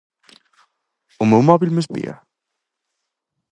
[1.23, 2.13] O meu móbil me espía?